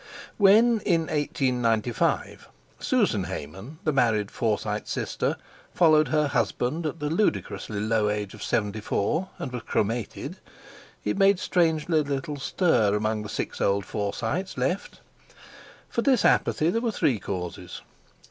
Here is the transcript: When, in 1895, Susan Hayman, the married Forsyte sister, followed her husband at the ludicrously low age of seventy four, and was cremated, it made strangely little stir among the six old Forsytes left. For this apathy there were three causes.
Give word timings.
When, 0.39 0.79
in 0.79 1.01
1895, 1.01 2.49
Susan 2.79 3.25
Hayman, 3.25 3.77
the 3.83 3.93
married 3.93 4.31
Forsyte 4.31 4.87
sister, 4.87 5.37
followed 5.75 6.07
her 6.07 6.25
husband 6.29 6.87
at 6.87 6.99
the 6.99 7.11
ludicrously 7.11 7.79
low 7.79 8.09
age 8.09 8.33
of 8.33 8.41
seventy 8.41 8.79
four, 8.79 9.29
and 9.37 9.51
was 9.51 9.61
cremated, 9.61 10.37
it 11.05 11.19
made 11.19 11.37
strangely 11.37 12.01
little 12.01 12.37
stir 12.39 12.95
among 12.95 13.21
the 13.21 13.29
six 13.29 13.61
old 13.61 13.85
Forsytes 13.85 14.57
left. 14.57 15.01
For 15.87 16.01
this 16.01 16.25
apathy 16.25 16.71
there 16.71 16.81
were 16.81 16.91
three 16.91 17.19
causes. 17.19 17.83